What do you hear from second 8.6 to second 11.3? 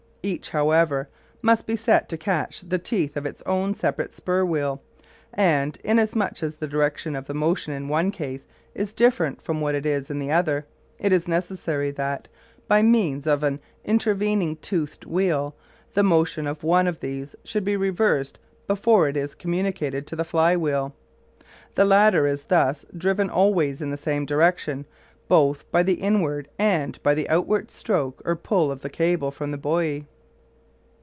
is different from what it is in the other, it is